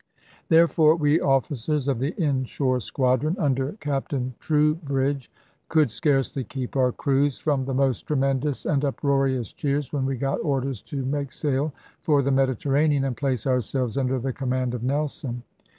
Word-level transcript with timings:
Therefore 0.49 0.95
we 0.95 1.21
officers 1.21 1.87
of 1.87 1.99
the 1.99 2.15
inshore 2.19 2.79
squadron, 2.79 3.35
under 3.37 3.73
Captain 3.73 4.33
Troubridge, 4.39 5.27
could 5.69 5.91
scarcely 5.91 6.43
keep 6.43 6.75
our 6.75 6.91
crews 6.91 7.37
from 7.37 7.65
the 7.65 7.75
most 7.75 8.07
tremendous 8.07 8.65
and 8.65 8.83
uproarious 8.83 9.53
cheers 9.53 9.93
when 9.93 10.07
we 10.07 10.17
got 10.17 10.43
orders 10.43 10.81
to 10.81 11.05
make 11.05 11.31
sail 11.31 11.71
for 12.01 12.23
the 12.23 12.31
Mediterranean, 12.31 13.03
and 13.03 13.15
place 13.15 13.45
ourselves 13.45 13.95
under 13.95 14.17
the 14.17 14.33
command 14.33 14.73
of 14.73 14.81
Nelson. 14.81 15.43